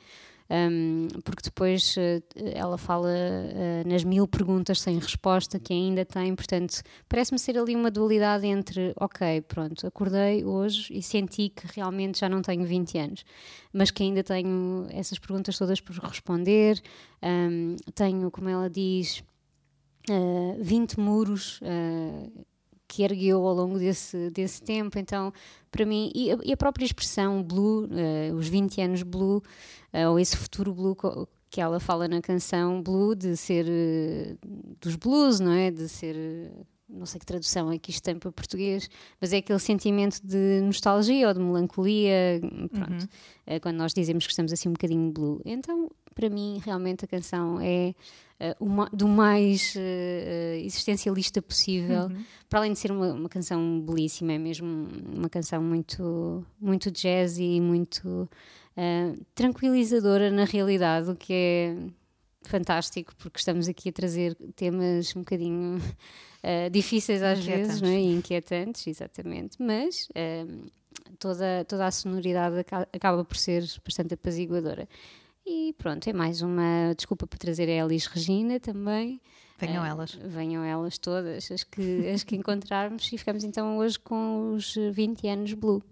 Um, 0.48 1.08
porque 1.24 1.42
depois 1.42 1.96
uh, 1.96 2.22
ela 2.54 2.78
fala 2.78 3.08
uh, 3.08 3.88
nas 3.88 4.04
mil 4.04 4.28
perguntas 4.28 4.80
sem 4.80 4.96
resposta 4.98 5.58
que 5.58 5.72
ainda 5.72 6.04
tem, 6.04 6.34
portanto, 6.36 6.82
parece-me 7.08 7.38
ser 7.38 7.58
ali 7.58 7.74
uma 7.74 7.90
dualidade 7.90 8.46
entre, 8.46 8.92
ok, 8.96 9.40
pronto, 9.42 9.86
acordei 9.86 10.44
hoje 10.44 10.92
e 10.92 11.02
senti 11.02 11.48
que 11.48 11.66
realmente 11.74 12.20
já 12.20 12.28
não 12.28 12.42
tenho 12.42 12.64
20 12.64 12.98
anos, 12.98 13.24
mas 13.72 13.90
que 13.90 14.04
ainda 14.04 14.22
tenho 14.22 14.86
essas 14.90 15.18
perguntas 15.18 15.58
todas 15.58 15.80
por 15.80 15.96
responder, 15.96 16.80
um, 17.22 17.74
tenho, 17.94 18.30
como 18.30 18.48
ela 18.48 18.70
diz, 18.70 19.24
uh, 20.08 20.56
20 20.60 21.00
muros 21.00 21.60
que 22.88 23.02
ergueu 23.02 23.44
ao 23.46 23.54
longo 23.54 23.78
desse, 23.78 24.30
desse 24.30 24.62
tempo. 24.62 24.98
Então, 24.98 25.32
para 25.70 25.84
mim, 25.84 26.10
e 26.14 26.30
a, 26.30 26.38
e 26.44 26.52
a 26.52 26.56
própria 26.56 26.84
expressão 26.84 27.42
blue, 27.42 27.86
uh, 27.86 28.34
os 28.34 28.48
20 28.48 28.80
anos 28.80 29.02
blue, 29.02 29.42
uh, 29.92 30.10
ou 30.10 30.18
esse 30.18 30.36
futuro 30.36 30.72
blue 30.72 30.96
que 31.50 31.60
ela 31.60 31.80
fala 31.80 32.08
na 32.08 32.20
canção 32.20 32.82
blue, 32.82 33.14
de 33.14 33.36
ser 33.36 33.66
uh, 33.66 34.38
dos 34.80 34.96
blues, 34.96 35.40
não 35.40 35.52
é? 35.52 35.70
De 35.70 35.88
ser. 35.88 36.16
não 36.88 37.06
sei 37.06 37.18
que 37.18 37.26
tradução 37.26 37.70
é 37.72 37.78
que 37.78 37.90
isto 37.90 38.02
tem 38.02 38.16
para 38.18 38.30
português, 38.30 38.88
mas 39.20 39.32
é 39.32 39.38
aquele 39.38 39.58
sentimento 39.58 40.20
de 40.24 40.60
nostalgia 40.62 41.28
ou 41.28 41.34
de 41.34 41.40
melancolia, 41.40 42.40
pronto, 42.70 43.02
uhum. 43.02 43.60
quando 43.60 43.76
nós 43.76 43.92
dizemos 43.92 44.24
que 44.24 44.32
estamos 44.32 44.52
assim 44.52 44.68
um 44.68 44.72
bocadinho 44.72 45.10
blue. 45.10 45.40
Então, 45.44 45.90
para 46.16 46.30
mim, 46.30 46.60
realmente 46.64 47.04
a 47.04 47.08
canção 47.08 47.60
é 47.60 47.94
uh, 48.40 48.64
uma, 48.64 48.88
do 48.90 49.06
mais 49.06 49.74
uh, 49.76 50.56
existencialista 50.64 51.42
possível, 51.42 52.04
uhum. 52.04 52.24
para 52.48 52.60
além 52.60 52.72
de 52.72 52.78
ser 52.78 52.90
uma, 52.90 53.12
uma, 53.12 53.28
canção 53.28 53.80
belíssima, 53.82 54.32
é 54.32 54.38
mesmo 54.38 54.88
uma 55.14 55.28
canção 55.28 55.62
muito, 55.62 56.44
muito 56.58 56.90
jazzy 56.90 57.56
e 57.56 57.60
muito 57.60 58.08
uh, 58.08 59.24
tranquilizadora 59.34 60.30
na 60.30 60.44
realidade, 60.44 61.10
o 61.10 61.14
que 61.14 61.34
é 61.34 61.76
fantástico, 62.48 63.14
porque 63.16 63.38
estamos 63.38 63.68
aqui 63.68 63.90
a 63.90 63.92
trazer 63.92 64.34
temas 64.56 65.14
um 65.14 65.20
bocadinho 65.20 65.78
difíceis 66.72 67.22
às 67.22 67.44
vezes 67.44 67.82
não 67.82 67.88
é? 67.90 68.00
e 68.00 68.12
inquietantes, 68.12 68.86
exatamente, 68.86 69.60
mas 69.60 70.08
toda, 71.18 71.64
toda 71.64 71.86
a 71.86 71.90
sonoridade 71.90 72.64
acaba 72.92 73.24
por 73.24 73.36
ser 73.36 73.64
bastante 73.84 74.14
apaziguadora. 74.14 74.88
E 75.46 75.72
pronto, 75.78 76.08
é 76.08 76.12
mais 76.12 76.42
uma 76.42 76.92
desculpa 76.96 77.24
por 77.24 77.38
trazer 77.38 77.68
a 77.68 77.84
Elis 77.84 78.06
Regina 78.06 78.58
também. 78.58 79.20
Venham 79.58 79.84
uh, 79.84 79.86
elas. 79.86 80.12
Venham 80.12 80.64
elas 80.64 80.98
todas, 80.98 81.50
as 81.52 81.62
que, 81.62 82.08
as 82.08 82.24
que 82.24 82.34
encontrarmos. 82.36 83.10
E 83.12 83.16
ficamos 83.16 83.44
então 83.44 83.78
hoje 83.78 83.96
com 83.98 84.54
os 84.54 84.74
20 84.74 85.28
anos 85.28 85.52
Blue. 85.52 85.82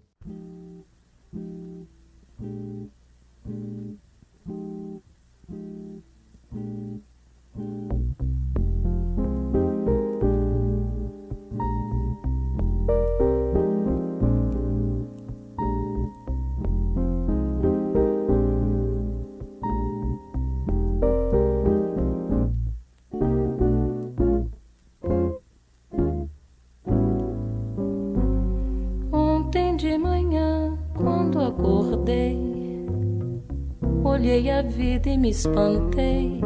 Vida 34.65 35.09
e 35.09 35.17
me 35.17 35.29
espantei. 35.29 36.41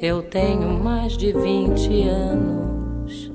Eu 0.00 0.22
tenho 0.22 0.82
mais 0.82 1.16
de 1.16 1.32
vinte 1.32 2.08
anos. 2.08 3.30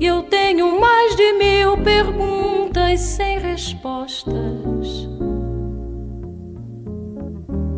E 0.00 0.06
eu 0.06 0.22
tenho 0.24 0.80
mais 0.80 1.16
de 1.16 1.32
mil 1.34 1.76
perguntas 1.82 3.00
sem 3.00 3.38
respostas. 3.38 5.08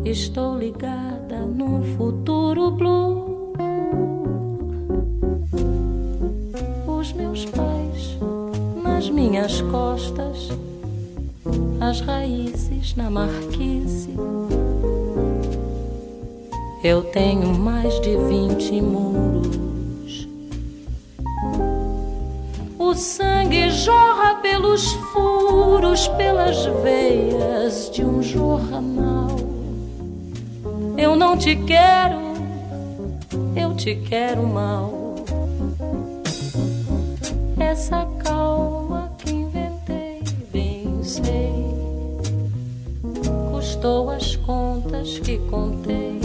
Estou 0.05 0.57
ligada 0.57 1.39
num 1.45 1.81
futuro 1.97 2.71
blue. 2.71 3.53
Os 6.87 7.13
meus 7.13 7.45
pais 7.45 8.17
nas 8.83 9.09
minhas 9.09 9.61
costas 9.61 10.49
as 11.81 11.99
raízes 11.99 12.95
na 12.95 13.09
marquise. 13.09 14.13
Eu 16.83 17.03
tenho 17.05 17.57
mais 17.57 17.99
de 18.01 18.15
vinte 18.17 18.79
muros. 18.79 20.27
O 22.77 22.93
sangue 22.93 23.71
jorra 23.71 24.35
pelos 24.35 24.93
furos, 25.11 26.07
pelas 26.09 26.65
veias 26.83 27.89
de 27.91 28.05
um 28.05 28.21
jornal. 28.21 29.35
Eu 30.95 31.15
não 31.15 31.35
te 31.35 31.55
quero, 31.55 32.21
eu 33.55 33.75
te 33.75 33.95
quero 33.95 34.45
mal. 34.45 35.15
Essa 37.59 38.05
histórias 45.01 45.19
que 45.19 45.37
contei. 45.49 46.19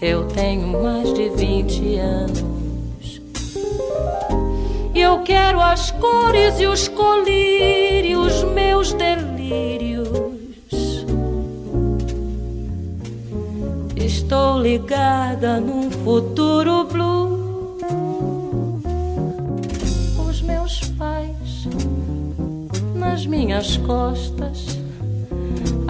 Eu 0.00 0.26
tenho 0.28 0.82
mais 0.82 1.12
de 1.14 1.28
vinte 1.30 1.96
anos. 1.96 3.20
E 4.94 5.00
eu 5.00 5.22
quero 5.22 5.60
as 5.60 5.90
cores 5.92 6.60
e 6.60 6.66
os 6.66 6.88
colírios, 6.88 8.42
meus 8.44 8.92
delírios. 8.92 10.08
Estou 13.96 14.60
ligada 14.60 15.60
num 15.60 15.90
futuro 15.90 16.84
blue. 16.84 17.78
Os 20.28 20.42
meus 20.42 20.80
pais 20.98 21.68
nas 22.96 23.26
minhas 23.26 23.76
costas, 23.78 24.81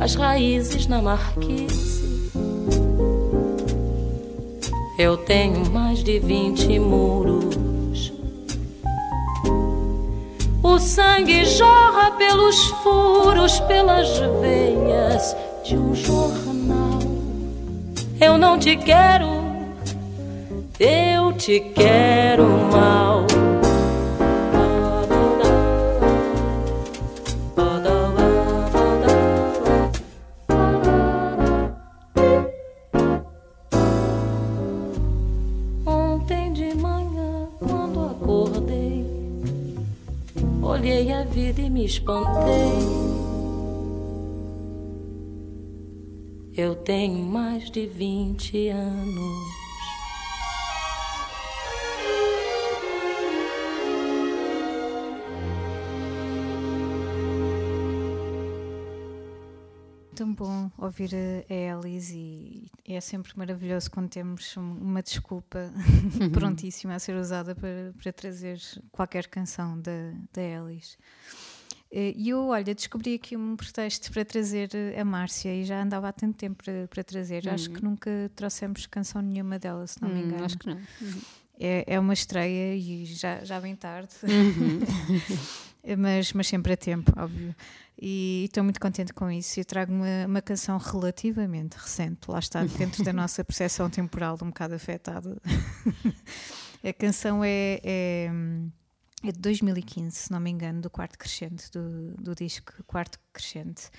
as 0.03 0.17
raízes 0.17 0.89
na 0.89 1.01
marquise. 1.01 2.29
Eu 4.99 5.17
tenho 5.17 5.71
mais 5.71 6.03
de 6.03 6.19
vinte 6.19 6.77
muros. 6.81 8.13
O 10.61 10.79
sangue 10.81 11.45
jorra 11.45 12.11
pelos 12.13 12.65
furos, 12.83 13.61
pelas 13.61 14.09
veias 14.41 15.37
de 15.65 15.77
um 15.77 15.95
jornal. 15.95 16.99
Eu 18.21 18.37
não 18.37 18.59
te 18.59 18.77
quero, 18.77 19.29
eu 20.81 21.33
te 21.35 21.61
quero 21.61 22.52
espantei. 42.03 43.03
Eu 46.55 46.75
tenho 46.75 47.25
mais 47.25 47.71
de 47.71 47.87
vinte 47.87 48.69
anos. 48.69 49.63
Tão 60.15 60.35
bom 60.35 60.71
ouvir 60.79 61.11
a 61.49 61.75
Alice 61.77 62.15
e 62.15 62.95
é 62.95 63.01
sempre 63.01 63.33
maravilhoso 63.35 63.91
quando 63.91 64.11
temos 64.11 64.57
um- 64.57 64.77
uma 64.77 65.03
desculpa 65.03 65.73
prontíssima 66.33 66.95
a 66.95 66.99
ser 66.99 67.17
usada 67.17 67.55
para, 67.55 67.93
para 68.01 68.13
trazer 68.13 68.61
qualquer 68.93 69.27
canção 69.27 69.81
da, 69.81 70.13
da 70.33 70.61
Alice. 70.61 70.97
Eh, 71.95 72.15
E 72.17 72.31
eu, 72.31 72.47
olha, 72.49 72.75
descobri 72.75 73.15
aqui 73.15 73.37
um 73.37 73.55
pretexto 73.55 74.11
para 74.11 74.25
trazer 74.25 74.71
a 74.99 75.05
Márcia 75.05 75.55
e 75.55 75.65
já 75.65 75.83
andava 75.83 76.09
há 76.09 76.13
tanto 76.13 76.37
tempo 76.39 76.63
para, 76.65 76.89
para 76.89 77.05
trazer. 77.05 77.47
Acho 77.49 77.69
que 77.71 77.85
nunca 77.85 78.11
trouxemos 78.35 78.87
canção 78.87 79.21
nenhuma 79.21 79.59
dela, 79.59 79.87
se 79.87 80.01
não 80.01 80.09
me 80.09 80.21
Hum, 80.23 80.25
engano. 80.25 80.45
acho 80.45 80.59
que 80.59 80.67
não. 80.69 80.79
É, 81.61 81.85
é 81.87 82.01
uma 82.01 82.15
estreia 82.15 82.75
e 82.75 83.05
já, 83.05 83.45
já 83.45 83.61
bem 83.61 83.77
tarde, 83.77 84.09
mas, 85.99 86.33
mas 86.33 86.47
sempre 86.49 86.73
a 86.73 86.77
tempo, 86.77 87.13
óbvio. 87.17 87.55
E 88.01 88.45
estou 88.47 88.65
muito 88.65 88.81
contente 88.81 89.13
com 89.13 89.31
isso. 89.31 89.61
Eu 89.61 89.65
trago 89.65 89.93
uma, 89.93 90.27
uma 90.27 90.43
canção 90.43 90.77
relativamente 90.79 91.75
recente, 91.75 92.21
lá 92.29 92.39
está, 92.39 92.65
dentro 92.65 93.05
da 93.05 93.13
nossa 93.13 93.45
percepção 93.45 93.89
temporal, 93.91 94.37
um 94.43 94.47
bocado 94.47 94.75
afetada. 94.75 95.37
a 96.83 96.93
canção 96.93 97.45
é, 97.45 97.81
é, 97.85 98.31
é 99.23 99.33
de 99.33 99.39
2015, 99.39 100.17
se 100.17 100.33
não 100.33 100.41
me 100.41 100.51
engano, 100.51 100.81
do 100.81 100.91
quarto 100.91 101.19
crescente, 101.19 101.71
do, 101.71 102.15
do 102.21 102.35
disco 102.35 102.83
Quarto 102.85 103.19
Crescente. 103.33 103.91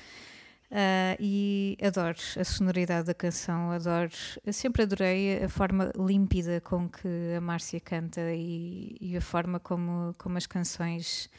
Ah, 0.75 1.15
e 1.19 1.77
adoro 1.83 2.17
a 2.35 2.43
sonoridade 2.43 3.05
da 3.05 3.13
canção, 3.13 3.69
adoro, 3.69 4.09
eu 4.43 4.51
sempre 4.51 4.81
adorei 4.81 5.43
a 5.43 5.47
forma 5.47 5.91
límpida 5.95 6.59
com 6.61 6.89
que 6.89 7.35
a 7.37 7.39
Márcia 7.39 7.79
canta 7.79 8.33
e, 8.33 8.97
e 8.99 9.15
a 9.15 9.21
forma 9.21 9.59
como, 9.59 10.15
como 10.17 10.35
as 10.35 10.47
canções 10.47 11.29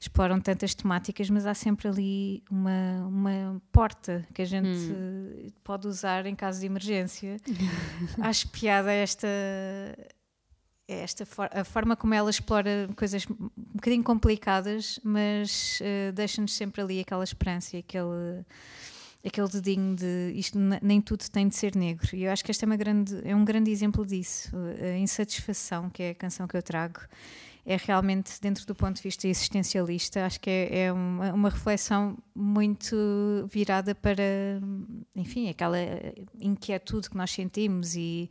exploram 0.00 0.40
tantas 0.40 0.74
temáticas, 0.74 1.30
mas 1.30 1.46
há 1.46 1.54
sempre 1.54 1.86
ali 1.86 2.42
uma, 2.50 3.06
uma 3.06 3.62
porta 3.70 4.26
que 4.34 4.42
a 4.42 4.44
gente 4.44 4.90
eh, 4.90 5.52
pode 5.62 5.86
usar 5.86 6.26
em 6.26 6.34
caso 6.34 6.58
de 6.58 6.66
emergência. 6.66 7.36
Acho 8.20 8.48
piada 8.48 8.90
esta 8.90 9.28
esta 10.94 11.26
for 11.26 11.48
a 11.52 11.64
forma 11.64 11.96
como 11.96 12.14
ela 12.14 12.30
explora 12.30 12.88
coisas 12.96 13.26
um 13.28 13.50
bocadinho 13.74 14.02
complicadas, 14.02 15.00
mas 15.02 15.80
uh, 15.80 16.12
deixa-nos 16.12 16.54
sempre 16.54 16.80
ali 16.82 17.00
aquela 17.00 17.24
esperança 17.24 17.76
e 17.76 17.80
aquele, 17.80 18.44
aquele 19.24 19.48
dedinho 19.48 19.96
de 19.96 20.32
isto 20.34 20.58
nem 20.82 21.00
tudo 21.00 21.24
tem 21.30 21.48
de 21.48 21.54
ser 21.54 21.74
negro. 21.74 22.14
E 22.14 22.24
eu 22.24 22.32
acho 22.32 22.44
que 22.44 22.50
este 22.50 22.64
é, 22.64 22.76
grande, 22.76 23.20
é 23.24 23.34
um 23.34 23.44
grande 23.44 23.70
exemplo 23.70 24.06
disso. 24.06 24.50
A 24.80 24.98
insatisfação, 24.98 25.90
que 25.90 26.02
é 26.02 26.10
a 26.10 26.14
canção 26.14 26.46
que 26.46 26.56
eu 26.56 26.62
trago, 26.62 27.00
é 27.64 27.76
realmente, 27.76 28.40
dentro 28.40 28.66
do 28.66 28.74
ponto 28.74 28.96
de 28.96 29.02
vista 29.02 29.28
existencialista, 29.28 30.26
acho 30.26 30.40
que 30.40 30.50
é, 30.50 30.86
é 30.86 30.92
uma, 30.92 31.32
uma, 31.32 31.48
reflexão 31.48 32.18
muito 32.34 32.96
virada 33.48 33.94
para, 33.94 34.60
enfim, 35.14 35.48
aquela 35.48 35.78
inquietude 36.40 37.08
que 37.08 37.16
nós 37.16 37.30
sentimos 37.30 37.94
e 37.94 38.28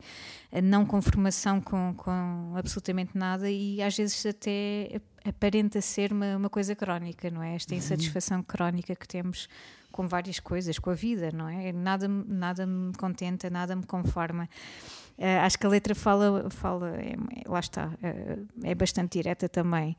a 0.52 0.60
não 0.60 0.84
conformação 0.84 1.62
com, 1.62 1.94
com 1.96 2.52
absolutamente 2.56 3.16
nada 3.16 3.50
e 3.50 3.82
às 3.82 3.96
vezes 3.96 4.26
até 4.26 5.00
aparenta 5.24 5.80
ser 5.80 6.12
uma, 6.12 6.36
uma 6.36 6.50
coisa 6.50 6.74
crónica, 6.74 7.30
não 7.30 7.42
é? 7.42 7.54
Esta 7.54 7.74
insatisfação 7.74 8.38
uhum. 8.38 8.44
crónica 8.44 8.94
que 8.94 9.08
temos 9.08 9.48
com 9.92 10.08
várias 10.08 10.40
coisas, 10.40 10.78
com 10.78 10.90
a 10.90 10.94
vida, 10.94 11.30
não 11.32 11.48
é? 11.48 11.70
Nada, 11.72 12.08
nada 12.08 12.66
me 12.66 12.92
contenta, 12.94 13.48
nada 13.50 13.76
me 13.76 13.84
conforma. 13.84 14.48
Uh, 15.18 15.44
acho 15.44 15.58
que 15.58 15.66
a 15.66 15.68
letra 15.68 15.94
fala, 15.94 16.50
fala 16.50 16.88
é, 16.96 17.14
lá 17.46 17.60
está, 17.60 17.88
uh, 17.88 18.48
é 18.64 18.74
bastante 18.74 19.18
direta 19.18 19.48
também. 19.48 19.96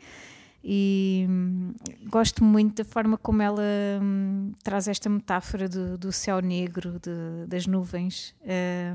E 0.63 1.26
hum, 1.30 1.73
gosto 2.06 2.41
muito 2.41 2.82
da 2.82 2.89
forma 2.89 3.17
como 3.17 3.41
ela 3.41 3.62
hum, 4.02 4.54
traz 4.63 4.88
esta 4.88 5.10
metáfora 5.10 5.67
do, 5.67 5.97
do 5.97 6.12
céu 6.12 6.39
negro, 6.39 6.99
de, 6.99 7.45
das 7.47 7.67
nuvens, 7.67 8.34
hum, 8.41 8.47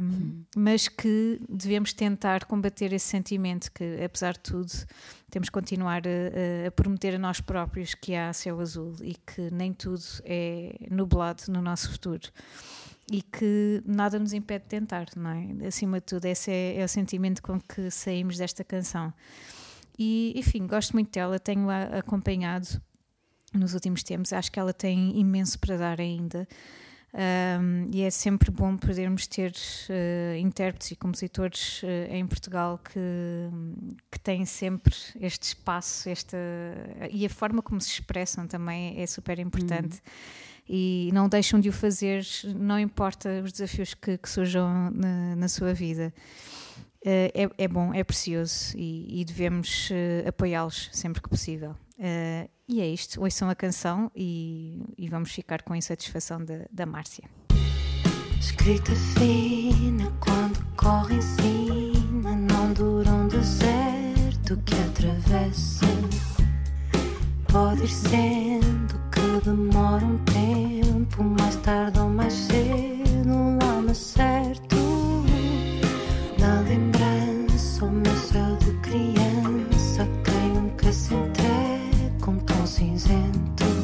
hum. 0.02 0.44
mas 0.56 0.88
que 0.88 1.38
devemos 1.46 1.92
tentar 1.92 2.46
combater 2.46 2.92
esse 2.94 3.06
sentimento 3.06 3.70
que, 3.70 4.02
apesar 4.02 4.32
de 4.32 4.40
tudo, 4.40 4.72
temos 5.30 5.50
que 5.50 5.52
continuar 5.52 6.02
a, 6.06 6.68
a, 6.68 6.70
prometer 6.70 7.16
a 7.16 7.18
nós 7.18 7.38
próprios 7.38 7.94
que 7.94 8.14
há 8.14 8.32
céu 8.32 8.60
azul 8.60 8.94
e 9.02 9.14
que 9.14 9.50
nem 9.52 9.74
tudo 9.74 10.02
é 10.24 10.74
nublado 10.90 11.42
no 11.48 11.60
nosso 11.60 11.92
futuro 11.92 12.30
e 13.10 13.22
que 13.22 13.82
nada 13.86 14.18
nos 14.18 14.32
impede 14.32 14.64
de 14.64 14.68
tentar, 14.70 15.06
não 15.16 15.30
é? 15.30 15.66
Acima 15.66 15.98
de 15.98 16.06
tudo, 16.06 16.26
esse 16.26 16.50
é, 16.50 16.80
é 16.80 16.84
o 16.84 16.88
sentimento 16.88 17.42
com 17.42 17.58
que 17.60 17.90
saímos 17.90 18.36
desta 18.36 18.62
canção. 18.62 19.12
E, 19.98 20.32
enfim, 20.36 20.66
gosto 20.66 20.92
muito 20.92 21.10
dela, 21.10 21.38
tenho-a 21.38 21.98
acompanhado 21.98 22.80
nos 23.52 23.74
últimos 23.74 24.02
tempos, 24.02 24.32
acho 24.32 24.52
que 24.52 24.60
ela 24.60 24.72
tem 24.72 25.18
imenso 25.18 25.58
para 25.58 25.76
dar 25.76 26.00
ainda. 26.00 26.46
Um, 27.10 27.88
e 27.90 28.02
é 28.02 28.10
sempre 28.10 28.50
bom 28.50 28.76
podermos 28.76 29.26
ter 29.26 29.52
uh, 29.52 30.36
intérpretes 30.36 30.90
e 30.90 30.96
compositores 30.96 31.82
uh, 31.82 31.86
em 32.10 32.26
Portugal 32.26 32.78
que, 32.78 33.00
que 34.10 34.20
têm 34.20 34.44
sempre 34.44 34.94
este 35.18 35.44
espaço 35.44 36.06
esta, 36.10 36.36
e 37.10 37.24
a 37.24 37.30
forma 37.30 37.62
como 37.62 37.80
se 37.80 37.88
expressam 37.88 38.46
também 38.46 39.00
é 39.00 39.06
super 39.06 39.38
importante. 39.38 39.94
Uhum 39.94 40.48
e 40.68 41.10
não 41.14 41.28
deixam 41.28 41.58
de 41.58 41.70
o 41.70 41.72
fazer, 41.72 42.26
não 42.44 42.78
importa 42.78 43.40
os 43.42 43.52
desafios 43.52 43.94
que, 43.94 44.18
que 44.18 44.28
surjam 44.28 44.90
na, 44.90 45.34
na, 45.34 45.48
sua 45.48 45.72
vida. 45.72 46.12
Uh, 47.04 47.30
é, 47.32 47.48
é, 47.58 47.68
bom, 47.68 47.94
é 47.94 48.02
precioso 48.02 48.76
e, 48.76 49.20
e 49.20 49.24
devemos 49.24 49.90
uh, 49.90 50.28
apoiá-los 50.28 50.90
sempre 50.92 51.22
que 51.22 51.28
possível. 51.28 51.76
Uh, 51.98 52.48
e 52.68 52.80
é 52.80 52.86
isto, 52.86 53.20
ouçam 53.20 53.48
a 53.48 53.54
canção 53.54 54.10
e, 54.14 54.82
e 54.96 55.08
vamos 55.08 55.30
ficar 55.32 55.62
com 55.62 55.72
a 55.72 55.76
insatisfação 55.76 56.44
da, 56.44 56.66
da 56.70 56.84
Márcia. 56.84 57.24
Escrita 58.38 58.92
fina 58.94 60.12
quando 60.20 60.64
corre 60.76 61.16
em 61.16 61.22
cima, 61.22 62.36
não 62.36 62.72
dura 62.72 63.10
um 63.10 63.28
deserto 63.28 64.56
que 64.64 64.74
atravessa. 64.74 65.86
Pode 67.50 67.84
ir 67.84 67.88
sendo 67.88 69.00
que 69.10 69.44
demora 69.44 70.04
um 70.04 70.18
tempo, 70.18 71.24
mais 71.24 71.56
tarde 71.56 71.98
ou 71.98 72.08
mais 72.08 72.32
cedo, 72.32 73.28
um 73.28 73.58
lama 73.58 73.94
certo. 73.94 74.67
Cinzento. 82.68 83.77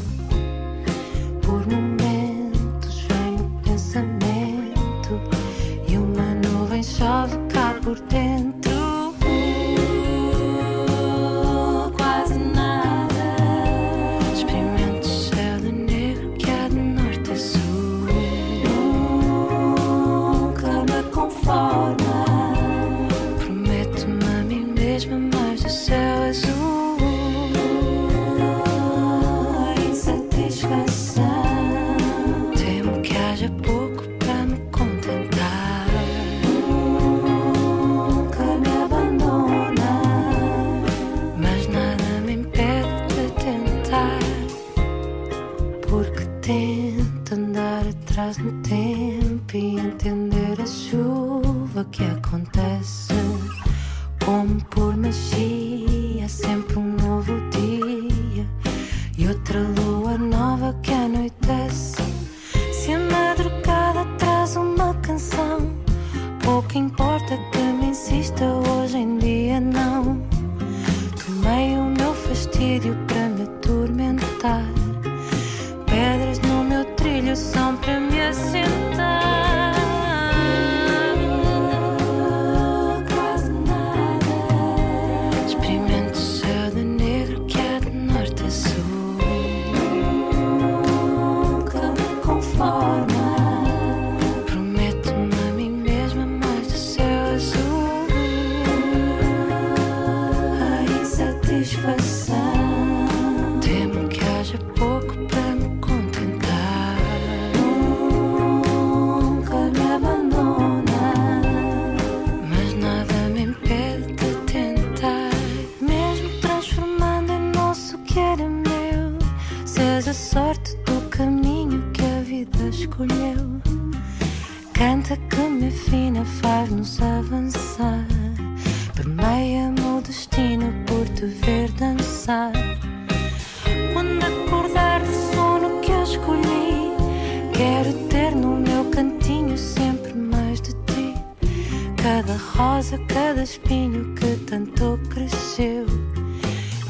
Cada 142.04 142.36
rosa, 142.36 142.98
cada 143.08 143.42
espinho 143.42 144.14
que 144.14 144.36
tanto 144.44 145.00
cresceu. 145.08 145.86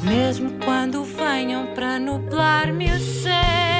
Mesmo 0.02 0.50
quando 0.64 1.04
venham 1.04 1.72
para 1.72 2.00
nublar-me 2.00 2.90
o 2.90 2.98
céu. 2.98 3.73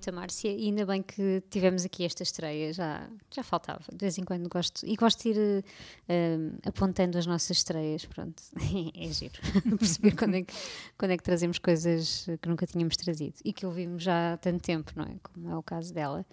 Muito 0.00 0.06
da 0.06 0.12
Márcia 0.12 0.50
e 0.50 0.66
ainda 0.66 0.86
bem 0.86 1.02
que 1.02 1.42
tivemos 1.50 1.84
aqui 1.84 2.04
esta 2.04 2.22
estreia, 2.22 2.72
já, 2.72 3.06
já 3.30 3.42
faltava. 3.42 3.84
De 3.92 3.98
vez 3.98 4.16
em 4.16 4.24
quando 4.24 4.48
gosto. 4.48 4.86
E 4.86 4.96
gosto 4.96 5.22
de 5.22 5.28
ir 5.38 5.64
eh, 6.08 6.38
apontando 6.64 7.18
as 7.18 7.26
nossas 7.26 7.58
estreias, 7.58 8.06
pronto. 8.06 8.42
é 8.96 9.12
giro. 9.12 9.34
Perceber 9.78 10.16
quando 10.16 10.36
é, 10.36 10.42
que, 10.42 10.54
quando 10.96 11.10
é 11.10 11.16
que 11.16 11.22
trazemos 11.22 11.58
coisas 11.58 12.26
que 12.40 12.48
nunca 12.48 12.66
tínhamos 12.66 12.96
trazido 12.96 13.34
e 13.44 13.52
que 13.52 13.66
ouvimos 13.66 14.02
já 14.02 14.32
há 14.32 14.36
tanto 14.38 14.62
tempo, 14.62 14.92
não 14.96 15.04
é? 15.04 15.16
Como 15.22 15.50
é 15.50 15.56
o 15.56 15.62
caso 15.62 15.92
dela. 15.92 16.24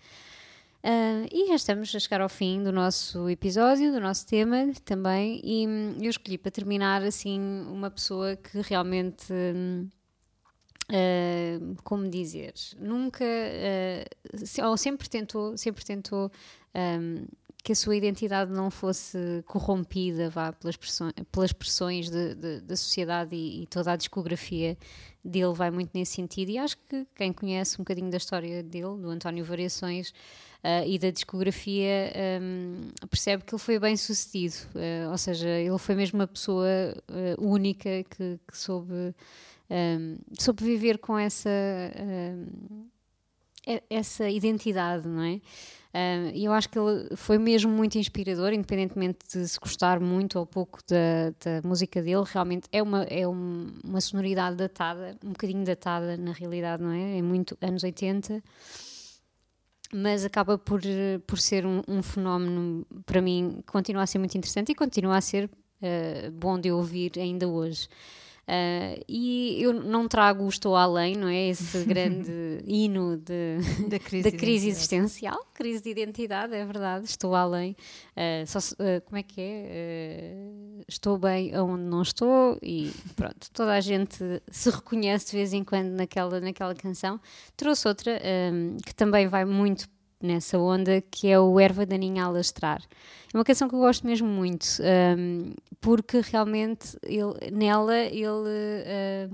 Ah, 0.84 1.26
e 1.32 1.48
já 1.48 1.56
estamos 1.56 1.94
a 1.94 2.00
chegar 2.00 2.22
ao 2.22 2.30
fim 2.30 2.64
do 2.64 2.72
nosso 2.72 3.30
episódio, 3.30 3.92
do 3.92 4.00
nosso 4.00 4.26
tema 4.26 4.72
também, 4.86 5.42
e 5.44 5.68
hum, 5.68 5.98
eu 6.00 6.10
escolhi 6.10 6.38
para 6.38 6.52
terminar 6.52 7.04
assim 7.04 7.40
uma 7.68 7.92
pessoa 7.92 8.36
que 8.38 8.62
realmente. 8.62 9.34
hum, 9.34 9.90
Uh, 10.90 11.76
como 11.84 12.10
dizer, 12.10 12.54
nunca 12.80 13.26
uh, 13.26 14.70
ou 14.70 14.78
sempre 14.78 15.10
tentou, 15.10 15.58
sempre 15.58 15.84
tentou 15.84 16.32
um, 16.74 17.26
que 17.62 17.74
a 17.74 17.76
sua 17.76 17.98
identidade 17.98 18.54
não 18.54 18.72
fosse 18.72 19.44
corrompida 19.46 20.30
vá, 20.30 20.54
pelas, 20.54 20.78
pressões, 20.78 21.14
pelas 21.30 21.52
pressões 21.52 22.10
de- 22.10 22.36
de- 22.36 22.62
da 22.62 22.78
sociedade 22.78 23.36
e, 23.36 23.64
e 23.64 23.68
toda 23.68 23.92
a 23.92 23.96
discografia 23.98 24.78
dele 25.22 25.54
vai 25.54 25.70
muito 25.70 25.90
nesse 25.94 26.14
sentido. 26.14 26.52
E 26.52 26.58
acho 26.58 26.78
que 26.88 27.06
quem 27.14 27.34
conhece 27.34 27.76
um 27.76 27.80
bocadinho 27.80 28.10
da 28.10 28.16
história 28.16 28.64
dele, 28.64 28.96
do 29.02 29.10
António 29.10 29.44
Variações 29.44 30.12
uh, 30.64 30.88
e 30.88 30.98
da 30.98 31.10
discografia 31.12 32.14
um, 32.42 32.88
percebe 33.10 33.44
que 33.44 33.54
ele 33.54 33.60
foi 33.62 33.78
bem 33.78 33.98
sucedido, 33.98 34.56
uh, 34.74 35.12
ou 35.12 35.18
seja, 35.18 35.50
ele 35.50 35.78
foi 35.78 35.96
mesmo 35.96 36.20
uma 36.20 36.28
pessoa 36.28 36.66
uh, 37.10 37.46
única 37.46 37.90
que, 38.10 38.40
que 38.48 38.58
soube 38.58 39.14
um, 39.70 40.18
soube 40.40 40.64
viver 40.64 40.98
com 40.98 41.18
essa, 41.18 41.50
um, 42.00 42.88
essa 43.90 44.30
identidade, 44.30 45.08
não 45.08 45.22
é? 45.24 45.42
E 46.36 46.46
eu 46.46 46.54
acho 46.54 46.70
que 46.70 46.78
ele 46.78 47.16
foi 47.16 47.40
mesmo 47.40 47.72
muito 47.72 47.98
inspirador, 47.98 48.54
independentemente 48.54 49.20
de 49.34 49.48
se 49.48 49.60
gostar 49.60 50.00
muito 50.00 50.38
ou 50.38 50.46
pouco 50.46 50.78
da, 50.88 51.32
da 51.44 51.68
música 51.68 52.04
dele, 52.04 52.24
realmente 52.26 52.68
é, 52.72 52.84
uma, 52.84 53.04
é 53.06 53.28
um- 53.28 53.74
uma 53.84 54.00
sonoridade 54.00 54.56
datada, 54.58 55.18
um 55.24 55.30
bocadinho 55.30 55.66
datada 55.66 56.16
na 56.16 56.34
realidade, 56.34 56.84
não 56.84 56.92
é? 56.92 57.18
É 57.18 57.22
muito 57.22 57.58
anos 57.62 57.84
80, 57.84 58.44
mas 59.94 60.24
acaba 60.26 60.58
por, 60.58 60.82
por 61.26 61.40
ser 61.40 61.66
um, 61.66 61.82
um 61.88 62.04
fenómeno, 62.04 62.86
para 63.06 63.22
mim, 63.22 63.64
continua 63.66 64.04
a 64.04 64.08
ser 64.08 64.20
muito 64.20 64.38
interessante 64.38 64.72
e 64.74 64.76
continua 64.76 65.18
a 65.18 65.22
ser 65.22 65.50
eh, 65.82 66.30
bom 66.32 66.60
de 66.60 66.72
ouvir 66.72 67.14
ainda 67.18 67.48
hoje. 67.48 67.88
Ah, 68.50 68.98
e 69.10 69.62
eu 69.62 69.74
não 69.74 70.08
trago 70.08 70.46
o 70.46 70.48
Estou 70.48 70.74
Além, 70.74 71.16
não 71.16 71.28
é? 71.28 71.50
Esse 71.50 71.84
grande 71.84 72.32
hino 72.66 73.18
de, 73.18 73.58
Da 73.90 74.00
crise 74.00 74.32
da 74.32 74.38
crise 74.38 74.70
existencial, 74.70 75.46
crise 75.54 75.84
de 75.84 75.90
identidade, 75.90 76.56
é 76.56 76.66
verdade, 76.66 77.06
estou 77.06 77.36
além. 77.36 77.76
Ah, 78.16 78.46
só 78.46 78.60
ah, 78.80 79.02
como 79.02 79.18
é 79.18 79.24
que 79.24 79.42
é? 79.42 80.50
Estou 80.88 81.18
bem 81.18 81.58
onde 81.60 81.84
não 81.84 82.02
estou 82.02 82.58
e 82.64 82.90
pronto, 83.18 83.52
toda 83.52 83.74
a 83.74 83.82
gente 83.82 84.42
se 84.50 84.70
reconhece 84.70 85.32
de 85.32 85.32
vez 85.34 85.52
em 85.52 85.64
quando 85.64 85.90
naquela, 85.90 86.40
naquela 86.40 86.74
canção. 86.74 87.20
Trouxe 87.58 87.86
outra 87.86 88.18
ah, 88.18 88.82
que 88.86 88.96
também 88.96 89.28
vai 89.28 89.44
muito 89.44 89.90
nessa 90.22 90.58
onda, 90.58 91.02
que 91.02 91.28
é 91.28 91.40
o 91.40 91.60
Erva 91.60 91.86
Daninha 91.86 92.26
a 92.26 92.30
Lastrar. 92.30 92.82
É 93.34 93.38
uma 93.38 93.44
canção 93.44 93.68
que 93.68 93.76
eu 93.76 93.80
gosto 93.80 94.06
mesmo 94.06 94.28
muito, 94.28 94.66
ah, 94.82 95.56
porque 95.80 96.22
realmente 96.22 96.98
ele, 97.04 97.52
nela 97.52 97.98
ele 97.98 98.26
ah, 98.86 99.30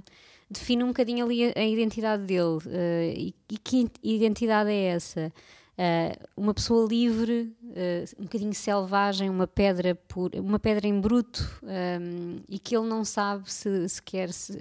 define 0.49 0.83
um 0.83 0.87
bocadinho 0.87 1.25
ali 1.25 1.45
a, 1.45 1.53
a 1.55 1.65
identidade 1.65 2.23
dele. 2.23 2.59
ah, 2.67 3.13
e, 3.15 3.33
e 3.49 3.57
que 3.57 3.89
identidade 4.03 4.69
é 4.69 4.85
essa? 4.85 5.31
Uh, 5.73 6.13
uma 6.37 6.53
pessoa 6.53 6.87
livre, 6.87 7.51
uh, 7.63 8.21
um 8.21 8.25
bocadinho 8.25 8.53
selvagem, 8.53 9.27
uma 9.27 9.47
pedra 9.47 9.97
uma 10.35 10.59
pedra 10.59 10.87
em 10.87 11.01
bruto 11.01 11.59
um, 11.63 12.37
e 12.47 12.59
que 12.59 12.77
ele 12.77 12.85
não 12.87 13.03
sabe 13.03 13.51
se, 13.51 13.89
se, 13.89 13.99
quer, 13.99 14.31
se, 14.31 14.53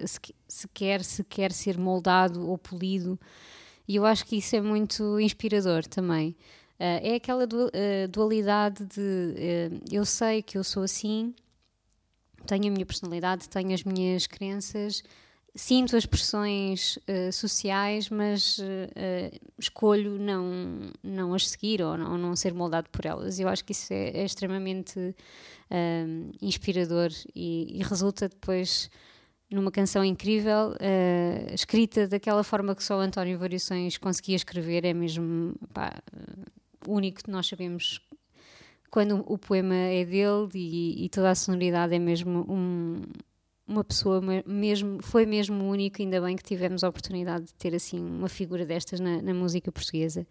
se, 0.49 0.69
quer, 0.73 1.05
se 1.05 1.23
quer 1.23 1.53
ser 1.53 1.77
moldado 1.77 2.49
ou 2.49 2.57
polido. 2.57 3.21
E 3.87 3.97
eu 3.97 4.07
acho 4.07 4.25
que 4.27 4.37
isso 4.37 4.55
é 4.57 4.61
muito 4.61 5.18
inspirador 5.21 5.87
também. 5.87 6.31
Uh, 6.81 6.99
é 7.03 7.14
aquela 7.14 7.47
dualidade 8.11 8.85
de 8.85 9.81
eu 9.90 10.05
sei 10.05 10.42
que 10.42 10.59
eu 10.59 10.64
sou 10.64 10.83
assim, 10.83 11.35
tenho 12.47 12.66
a 12.68 12.71
minha 12.71 12.87
personalidade, 12.87 13.49
tenho 13.49 13.73
as 13.73 13.85
minhas 13.85 14.27
crenças, 14.27 15.03
sinto 15.55 15.97
as 15.97 16.07
pressões 16.07 16.97
uh, 16.97 17.33
sociais, 17.33 18.09
mas 18.09 18.59
uh, 18.59 19.40
escolho 19.59 20.18
não, 20.18 20.90
não 21.03 21.35
as 21.35 21.49
seguir 21.49 21.83
ou 21.83 21.97
não, 21.97 22.12
ou 22.12 22.18
não, 22.18 22.37
ser 22.37 22.55
moldado 22.55 22.88
por 22.90 23.05
elas. 23.05 23.38
Eu 23.38 23.49
acho 23.49 23.64
que 23.64 23.73
isso 23.73 23.92
é, 23.92 24.09
é 24.11 24.25
extremamente 24.25 25.14
inspirador 26.42 27.11
e, 27.35 27.79
e, 27.79 27.83
resulta 27.83 28.29
depois 28.29 28.90
numa 29.55 29.71
canção 29.71 30.05
incrível, 30.05 30.75
escrita 31.53 32.07
daquela 32.07 32.43
forma 32.43 32.75
que 32.75 32.83
só 32.83 32.99
António 33.01 33.38
Variações 33.38 33.99
conseguia 33.99 34.37
escrever, 34.37 34.85
é 34.85 34.93
mesmo 34.93 35.55
pá, 35.73 35.93
único, 36.87 37.21
nós 37.29 37.47
sabemos 37.47 38.01
quando 38.91 39.25
o 39.27 39.38
poema 39.38 39.75
é 39.75 40.05
dele 40.05 40.49
e, 40.55 41.07
e 41.07 41.09
toda 41.09 41.31
a 41.31 41.35
sonoridade 41.35 41.95
é 41.95 41.99
mesmo 41.99 42.45
um, 42.49 43.01
uma 43.67 43.83
pessoa 43.83 44.21
mesmo, 44.47 45.03
foi 45.03 45.25
mesmo 45.25 45.65
único, 45.65 46.03
ainda 46.03 46.21
bem 46.21 46.37
que 46.37 46.43
tivemos 46.43 46.85
a 46.85 46.88
oportunidade 46.88 47.47
de 47.47 47.55
ter 47.55 47.75
assim 47.75 47.99
uma 47.99 48.29
figura 48.29 48.67
destas 48.67 49.01
na, 49.01 49.23
na 49.23 49.33
música 49.33 49.73
portuguesa. 49.73 50.27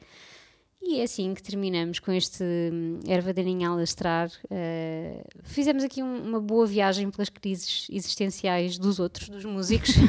E 0.82 1.00
é 1.00 1.04
assim 1.04 1.34
que 1.34 1.44
terminamos 1.44 2.00
com 2.00 2.12
este 2.12 2.44
hum, 2.44 3.00
Erva 3.08 3.32
Daninha 3.32 3.70
a 3.70 3.76
lastrar. 3.76 4.30
Uh, 4.46 5.24
fizemos 5.44 5.84
aqui 5.84 6.02
um, 6.02 6.24
uma 6.24 6.42
boa 6.42 6.66
viagem 6.66 7.10
pelas 7.12 7.30
crises 7.30 7.88
existenciais 7.90 8.80
dos 8.80 9.00
outros, 9.00 9.30
dos 9.30 9.46
músicos. 9.46 9.92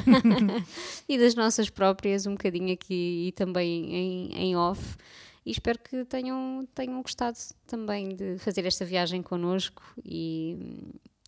E 1.08 1.18
das 1.18 1.34
nossas 1.34 1.68
próprias, 1.68 2.26
um 2.26 2.32
bocadinho 2.32 2.72
aqui 2.72 3.26
e 3.28 3.32
também 3.32 3.94
em, 3.94 4.32
em 4.34 4.56
off. 4.56 4.96
E 5.44 5.50
espero 5.50 5.78
que 5.78 6.04
tenham, 6.04 6.66
tenham 6.74 7.02
gostado 7.02 7.36
também 7.66 8.14
de 8.14 8.38
fazer 8.38 8.64
esta 8.64 8.84
viagem 8.84 9.22
connosco 9.22 9.82
e, 10.04 10.56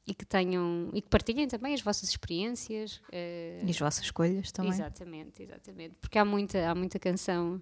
e 0.07 0.15
que 0.15 0.25
tenham 0.25 0.89
e 0.95 1.03
que 1.03 1.09
partilhem 1.09 1.49
também 1.49 1.75
as 1.75 1.83
vossas 1.83 2.09
experiências 2.09 2.97
uh, 3.09 3.67
e 3.67 3.71
as 3.71 3.79
vossas 3.79 4.05
escolhas 4.05 4.53
também. 4.53 4.73
Exatamente 4.73 5.43
exatamente. 5.43 5.97
Porque 6.01 6.17
há 6.17 6.25
muita 6.25 6.71
há 6.71 6.75
muita 6.75 6.99
canção 6.99 7.61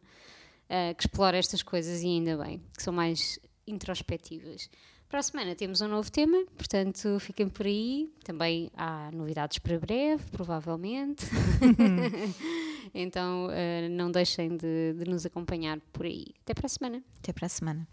uh, 0.73 0.95
que 0.95 1.03
explora 1.03 1.37
estas 1.37 1.63
coisas 1.63 2.03
e 2.03 2.07
ainda 2.07 2.37
bem 2.37 2.63
que 2.75 2.83
são 2.83 2.93
mais 2.93 3.39
introspectivas 3.67 4.69
para 5.13 5.21
a 5.21 5.23
semana 5.23 5.55
temos 5.55 5.83
um 5.83 5.89
novo 5.89 6.11
tema, 6.11 6.43
portanto 6.57 7.21
fiquem 7.21 7.47
por 7.47 7.67
aí. 7.67 8.11
Também 8.25 8.71
há 8.75 9.11
novidades 9.13 9.59
para 9.59 9.79
breve, 9.79 10.25
provavelmente. 10.31 11.27
então 12.95 13.49
uh, 13.49 13.91
não 13.91 14.11
deixem 14.11 14.57
de, 14.57 14.95
de 14.95 15.11
nos 15.11 15.27
acompanhar 15.27 15.79
por 15.93 16.07
aí. 16.07 16.29
Até 16.41 16.55
para 16.55 16.65
a 16.65 16.69
semana. 16.71 17.03
Até 17.19 17.31
para 17.31 17.45
a 17.45 17.51
semana. 17.51 17.87